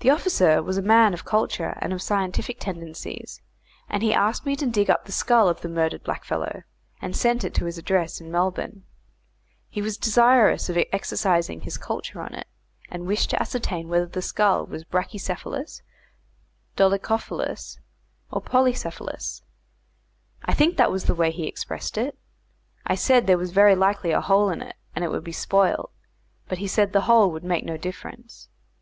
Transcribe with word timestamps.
The 0.00 0.08
officer 0.08 0.62
was 0.62 0.78
a 0.78 0.80
man 0.82 1.12
of 1.12 1.26
culture 1.26 1.76
and 1.82 1.92
of 1.92 2.00
scientific 2.00 2.58
tendencies, 2.58 3.42
and 3.86 4.02
he 4.02 4.14
asked 4.14 4.46
me 4.46 4.56
to 4.56 4.64
dig 4.66 4.88
up 4.88 5.04
the 5.04 5.12
skull 5.12 5.50
of 5.50 5.60
the 5.60 5.68
murdered 5.68 6.02
blackfellow, 6.02 6.62
and 7.02 7.14
sent 7.14 7.44
it 7.44 7.52
to 7.56 7.66
his 7.66 7.76
address 7.76 8.22
in 8.22 8.30
Melbourne. 8.32 8.84
He 9.68 9.82
was 9.82 9.98
desirous 9.98 10.70
of 10.70 10.78
exercising 10.94 11.60
his 11.60 11.76
culture 11.76 12.22
on 12.22 12.32
it, 12.34 12.46
and 12.90 13.06
wished 13.06 13.28
to 13.28 13.38
ascertain 13.42 13.88
whether 13.90 14.06
the 14.06 14.22
skull 14.22 14.64
was 14.64 14.82
bracchy 14.84 15.18
cephalous, 15.18 15.82
dolichophalous, 16.74 17.80
or 18.32 18.40
polycephalous. 18.40 19.42
I 20.46 20.54
think 20.54 20.78
that 20.78 20.90
was 20.90 21.04
the 21.04 21.14
way 21.14 21.32
he 21.32 21.46
expressed 21.46 21.98
it. 21.98 22.16
I 22.86 22.94
said 22.94 23.26
there 23.26 23.36
was 23.36 23.52
very 23.52 23.74
likely 23.76 24.10
a 24.12 24.22
hole 24.22 24.48
in 24.48 24.62
it, 24.62 24.76
and 24.96 25.04
it 25.04 25.08
would 25.10 25.22
be 25.22 25.32
spoiled; 25.32 25.90
but 26.48 26.56
he 26.56 26.66
said 26.66 26.94
the 26.94 27.02
hole 27.02 27.30
would 27.30 27.44
make 27.44 27.66
no 27.66 27.76
difference. 27.76 28.48